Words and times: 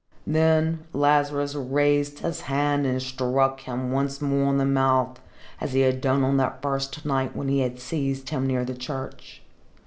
Then 0.25 0.83
Lazarus 0.93 1.53
raised 1.53 2.21
his 2.25 2.41
hand 2.41 2.87
and 2.87 2.99
struck 2.99 3.59
him 3.59 3.91
once 3.91 4.19
more 4.19 4.47
on 4.47 4.57
the 4.57 4.65
mouth, 4.65 5.19
as 5.59 5.73
he 5.73 5.81
had 5.81 6.01
done 6.01 6.23
on 6.23 6.37
that 6.37 6.59
first 6.63 7.05
night 7.05 7.35
when 7.35 7.49
he 7.49 7.59
had 7.59 7.79
seized 7.79 8.29
him 8.29 8.47
near 8.47 8.65
the 8.65 8.73
church. 8.73 9.43